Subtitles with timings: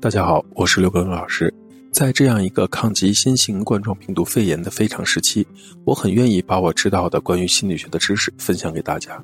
[0.00, 1.52] 大家好，我是刘根老师。
[1.92, 5.46] 在这样一个抗击新型冠状病毒肺炎的非常时期，
[5.84, 9.22] 我很愿意把我知道的关于心理学的知识分享给大家。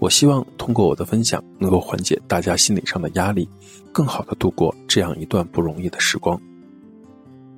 [0.00, 3.48] 我希望通过我的分享，能够缓解大家心理上的压力，
[3.92, 6.36] 更好的度过这样一段不容易的时光。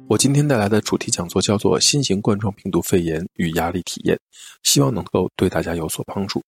[0.06, 4.14] 我今天带来的主题讲座叫做《新型冠状病毒肺炎与压力体验》，
[4.64, 6.42] 希望能够对大家有所帮助。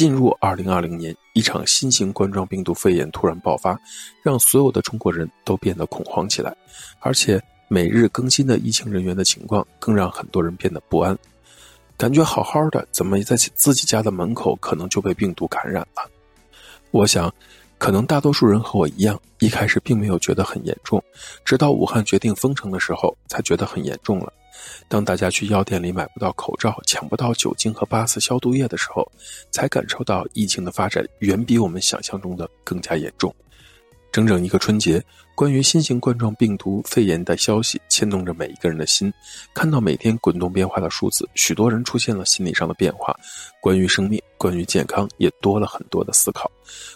[0.00, 3.78] 进入二零二零年，一场新型冠状病毒肺炎突然爆发，
[4.22, 6.56] 让所有的中国人都变得恐慌起来，
[7.00, 11.14] 而且每日更新的疫情人员的情况更让很多人变得不安，
[11.98, 16.10] 感觉好好的，怎么在自己家的门口可能就被病毒感染了？
[16.92, 17.30] 我想。
[17.76, 21.02] 可能大多数人和我一样，一开始并没有觉得很严重，
[21.46, 24.30] 直到武汉决定封城的时候，才觉得很严重了。
[24.88, 29.10] 当大家去药店里买不到口罩、抢不到酒精和八四消毒液的时候，
[29.50, 33.34] 才感受到疫情的发展远比我们想象中的更加严重。
[34.12, 35.02] 整整一个春节，
[35.36, 39.12] 关于新型冠状病毒肺炎的消息牵动着每一个人的心。
[39.54, 43.16] 看到每天滚动变化的数字，许多人出现了心理上的变化。
[43.60, 46.50] 关于生命，关于健康，也多了很多的思考。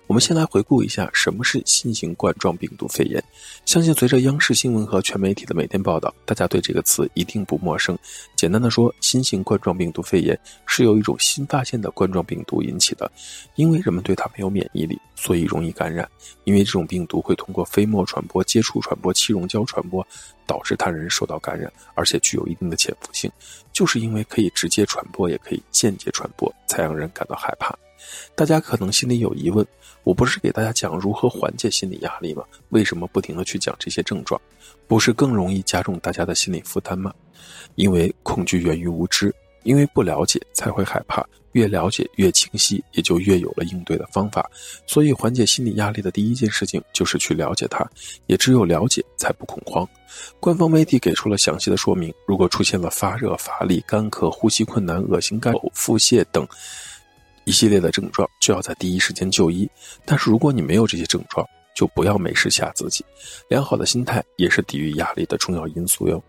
[0.07, 3.23] 我们先来回顾一下什么是新型冠状病毒肺炎。
[3.65, 7.97] 相信随着央视新闻和全媒体的每天报道，大家对这个词一定不陌生。
[8.35, 13.11] 简单的说，新型冠状病毒肺炎是由一种新发现的冠状病毒引起的，
[13.55, 16.09] 因为人们对它没有免疫力，所以容易感染。
[16.45, 20.07] 因为这种病毒会通过飞沫传播、接触传播、气溶胶传播。
[20.47, 23.33] 导致他人受到感染，而且具有一定的潜伏性，
[23.73, 27.75] 就是因为可以直接传播，也可以间接传播，才让人感到害怕。
[28.35, 29.67] 大家可能心里有疑问：
[30.03, 32.45] 我不是给大家讲如何缓解心理压力吗？
[32.69, 34.39] 为什么不停的去讲这些症状？
[34.87, 37.11] 不是更容易加重大家的心理负担吗？
[37.77, 39.35] 因为恐惧源于无知。
[39.65, 44.49] 因为不了解才会害怕，越了解越清晰，也就越有了应对的方法。
[44.87, 47.85] 所以，缓解心理压力的第一件事情就是去了解它，
[48.27, 49.89] 也只有了解才不恐慌。
[50.39, 56.47] 官方媒体给出了详细的说明：如果出现了发热、乏力、干咳、呼吸困难、恶心、干呕、腹泻等
[57.45, 59.69] 一系列的症状，就要在第一时间就医。
[60.05, 63.05] 但是，如果你没有这些症状，就不要没事吓自己。
[63.49, 66.23] 良好的心态也是抵御压力的重要因素哟。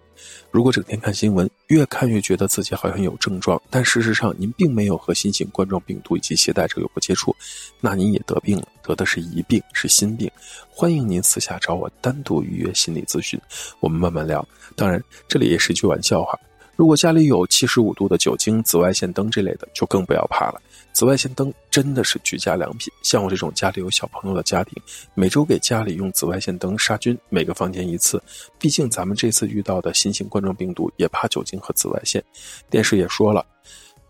[0.52, 7.36] 如果整天看新闻，越看越觉得自己好像有症状，但事实上您并没有和新型冠状病毒以及携带者有过接触，
[7.82, 10.30] 那您也得病了，得的是疑病，是心病。
[10.70, 13.40] 欢迎您私下找我单独预约心理咨询，
[13.80, 14.48] 我们慢慢聊。
[14.76, 16.40] 当然，这里也是一句玩笑话。
[16.76, 20.62] 如果家里有七十五度的酒精、紫外线灯这类的，就更不要怕了。
[20.92, 22.92] 紫外线灯真的是居家良品。
[23.02, 24.82] 像我这种家里有小朋友的家庭，
[25.14, 28.22] 每周给家里用紫外线灯杀菌，每个房间一次。
[28.60, 32.24] 毕竟咱们这次遇到的新型冠状病毒也怕酒精和紫外线。
[32.70, 33.46] 电视也说了，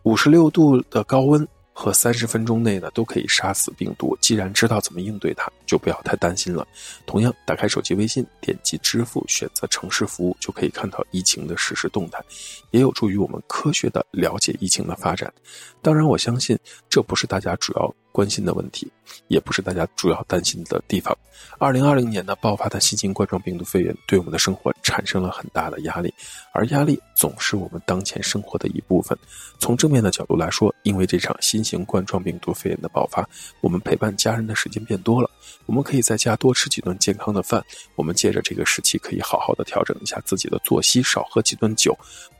[0.03, 1.47] 五十六度的高温。
[1.77, 4.17] 和三十分钟内呢都可以杀死病毒。
[4.21, 6.65] 既然知道怎么应对它，就不要太担心了。
[7.05, 12.23] 同样，打开手机微信，点击支付，选择城市服务，就可以看到疫情的实时动态，
[12.71, 15.31] 也有助于我们科学的了解疫情的发展。
[15.81, 16.57] 当然，我相信
[16.89, 17.93] 这不是大家主要。
[18.15, 18.89] 关心的问题，
[19.27, 21.13] 也不是大家主要担心的地方。
[21.59, 26.13] 二零二零年呢，爆发的新型冠状病毒肺炎对我们的生活产生了很大的压力，
[26.53, 29.17] 而压力总是我们当前生活的一部分。
[29.59, 33.27] 从正面的角度来说，因为这场新型冠状病毒肺炎的爆发，
[33.59, 35.29] 我们陪伴家人的时间变多了，
[35.65, 37.61] 我们可以在家多吃几顿健康的饭。
[37.95, 41.93] 我们借着这个时期，可以好好的调整一下自己的作息，少喝几顿酒。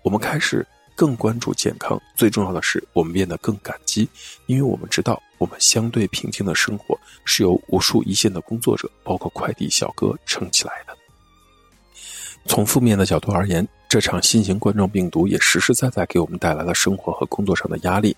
[0.03, 0.66] 我们开始。
[0.97, 4.08] 更关注健康，最重要的是，我们变得更感激，
[4.46, 10.96] 因为我们知道，我们相对平静的生活是由无数一线的工作者，包括快递小哥撑起来的。
[12.46, 18.16] 从负面的角度而言，这场新型冠状病毒也实实在在给我们带来了生活和工作上的压力，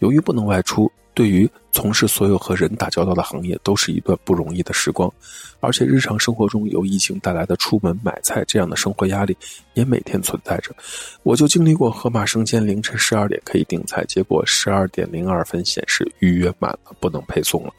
[0.00, 0.90] 由于不能外出。
[1.14, 5.12] 对于从事所有和人打交道的行业，都是一段不容易的时光，
[5.60, 9.36] 而且日常生活中由疫情带来的出门买菜这样的生活压力
[9.74, 10.74] 也每天存在着。
[11.22, 17.72] 我就经历过盒马生鲜凌晨十二点可以订菜，结果十二点零二分显示预约满了，不能配送了。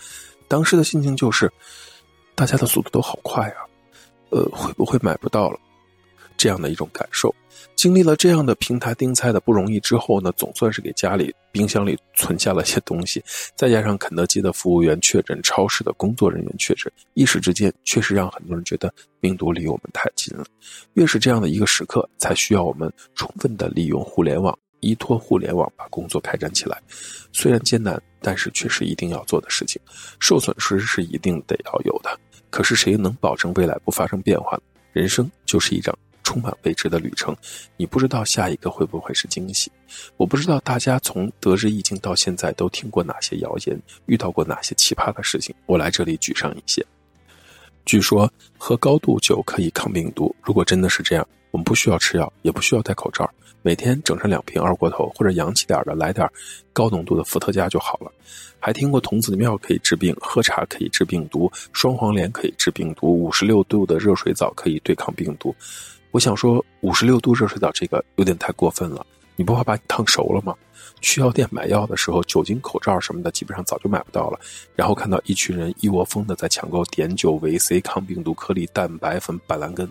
[0.47, 1.51] 当时的心情就是，
[2.35, 3.65] 大家的速度都好快啊，
[4.29, 5.59] 呃，会不会买不到了？
[6.37, 7.33] 这样的一种感受。
[7.75, 13.23] 经历了这样的平台订菜的不容易之后呢，总算是给家里冰箱里存下了些东西，
[13.55, 20.45] 再加上肯德基的服务员确诊，超市的工作人员确诊，一时之间确实让很多人觉得病毒离我们太近了。
[20.93, 26.81] 越是这样的一个时刻，才需要我们充分的利用互联网，依托互联网把工作开展起来。
[27.31, 29.81] 虽然艰难，但是却是一定要做的事情。
[30.19, 32.17] 受损失是一定得要有的，
[32.49, 34.63] 可是谁能保证未来不发生变化呢？
[34.93, 35.97] 人生就是一张。
[36.23, 37.35] 充满未知的旅程，
[37.77, 39.71] 你不知道下一个会不会是惊喜。
[40.17, 45.53] 我不知道大家从得知疫情到现在都听过哪些谣言，遇到过哪些奇葩的事情。
[45.65, 46.83] 我来这里举上一些。
[47.85, 50.33] 据说喝高度酒可以抗病毒。
[50.41, 53.29] 如果真的是这样，我们不需要吃药，也不需要戴口罩，
[53.61, 56.27] 每天整上两瓶二锅头，或者洋气点的来点
[56.71, 58.11] 高浓度的伏特加就好了。
[58.57, 65.53] 还听过童子尿可以治病，喝茶可以治病毒，双黄连可以治病毒，五十六度的热水澡可以对抗病毒。
[66.13, 69.03] 我想说，五十六度热水澡这个有点太过分了，
[69.35, 70.53] 你不怕把你烫熟了吗？
[71.01, 74.39] 去药店买药的时候，酒精口罩什么的基本上早就买不到了。
[74.75, 79.89] 然后看到一群人一窝蜂的在抢购碘酒、维 C、抗病毒颗粒、蛋白粉、板蓝根。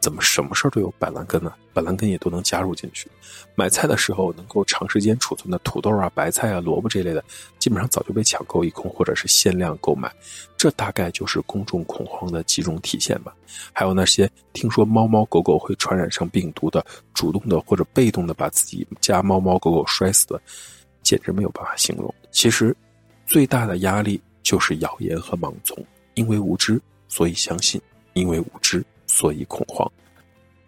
[0.00, 1.52] 怎么什么事儿都有板蓝根呢？
[1.72, 3.08] 板蓝根也都能加入进去。
[3.54, 7.22] 买菜的时候能够长时间储存的土豆啊、白菜啊、萝卜这类的，
[7.58, 10.10] 基本上早就被抢购一空，或者是限量购买。
[10.56, 13.34] 这大概就是公众恐慌的几种体现吧。
[13.72, 20.40] 还有那些听说猫猫狗狗会传染上病毒的，主动的或者被动的把自己家猫猫狗狗摔死的，
[21.02, 22.12] 简直没有办法形容。
[22.30, 22.74] 其实，
[23.26, 27.78] 最大的压力就是谣言和盲从，因为无知，所以相信；
[28.14, 28.82] 因为无知。
[29.12, 29.90] 所以恐慌，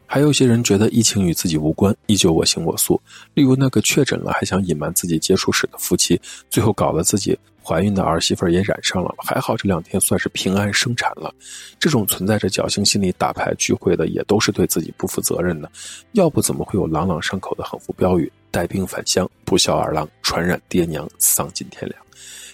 [0.04, 3.00] 还有些人觉得疫情与自己无关，依旧我行我素。
[3.34, 11.32] 例如那个确诊了还想隐瞒自己接触史的夫妻，最后搞得自己怀孕的儿媳妇也染上了，还好这两天算是平安生产了。
[11.78, 15.70] 这种存在着侥幸心理打牌聚会的，也都是对自己不负责任的。
[16.12, 22.02] 要不怎么会有朗朗上口的横幅标语：“带病返乡，不孝儿郎，传染爹娘，丧尽天良。”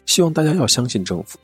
[0.07, 1.39] 希望大家要相信政府。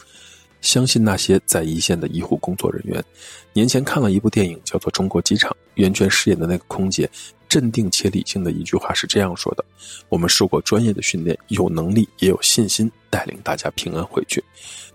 [0.65, 3.05] 相信那些在一线的医护工作人员。
[3.53, 7.09] 年前看了一部电影，叫做《中国机场》，袁泉饰演的那个空姐，
[7.55, 9.65] 镇定且理性的一句话是这样说的
[10.11, 14.43] ：“我们受过专业的训练，有能力也有信心带领大家平安回去。”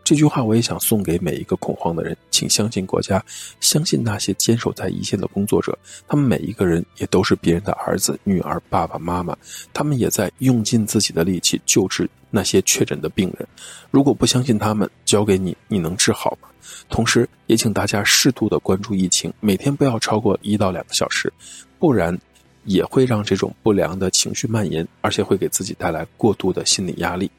[0.03, 3.23] 这句话我也想送给每一个恐慌的人，请相信国家，
[3.61, 9.37] 相信那些坚守在一线的工作者，他们每一个人也都是别人的儿子、女儿、爸爸妈妈，
[9.71, 13.47] 他们也在用尽自己的力气救治那些确诊的病人。
[13.89, 16.49] 如果不相信他们，交给你，你能治好吗？
[16.89, 21.31] 同时，也请大家适度的关注疫情，每天不要超过一到两个小时，
[21.77, 22.17] 不然
[22.65, 27.29] 也会让这种不良的情绪蔓延，而且会给自己带来过度的心理压力。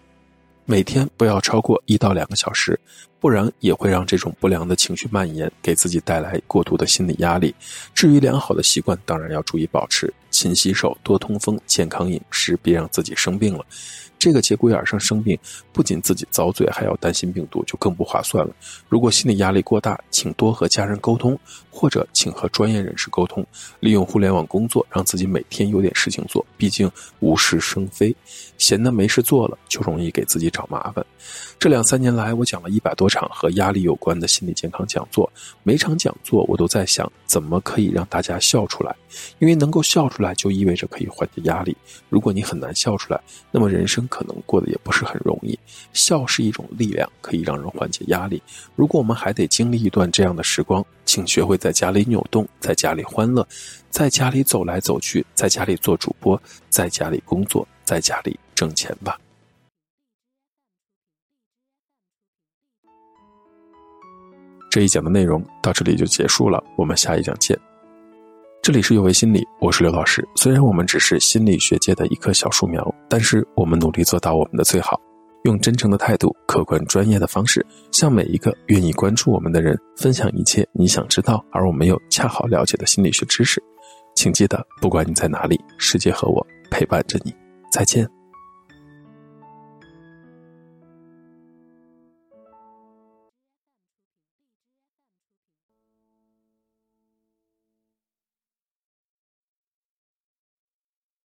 [0.64, 2.78] 每天不要超过一到两个小时，
[3.20, 7.55] 不然也会让这种不良的情绪蔓延，给自己带来过度的心理压力。
[7.94, 13.64] 至于良好的习惯，当然要注意保持：勤洗手、多通风、健康饮食，别让自己生病了。
[14.19, 15.38] 这个节骨眼上生病，
[15.72, 18.55] 不仅自己遭罪，还要担心病毒，就更不划算了。
[18.87, 21.38] 如果心理压力过大，请多和家人沟通，
[21.70, 23.46] 或者请和专业人士沟通。
[23.81, 26.44] 利用互联网工作，让自己每天有点事情做。
[26.58, 26.90] 毕竟
[27.20, 28.14] 无事生非，
[28.58, 31.02] 闲的没事做了，就容易给自己找麻烦。
[31.58, 35.30] 这两三年来，我讲了一百多场和压力有关的心理健康讲座，
[35.64, 38.96] 每场讲座我都在想，怎么可以让大家笑出来？
[39.40, 41.76] 因为能够笑出来，就意味着可以缓解压力。
[42.08, 43.20] 如果你很难笑出来，
[43.50, 44.06] 那么人生。
[44.08, 45.58] 可能过得也不是很容易，
[45.92, 48.42] 笑是一种力量，可以让人缓解压力。
[48.76, 53.46] 如果我们还得经历一段这样的时光，请学会在家里扭动，在家里欢乐，
[53.90, 59.18] 在家里走来走去，在家里做主播，在家里工作，在家里挣钱吧。
[64.70, 67.58] 这一讲的内容到这里就结束了，我们下一讲见。
[68.62, 70.25] 这里是有为心理，我是刘老师。
[70.37, 74.96] 虽然我们只是心理学界的一棵小树苗，但是我们努力做到我们的最好，
[75.43, 83.60] 用真诚的态度、客观专业的方式，向每一个愿意关注我们的人分享一切你想知道而我们又恰好了解的心理学知识。
[84.15, 87.34] 请记得，不管你在哪里，世界和我陪伴着你。
[87.72, 88.08] 再见。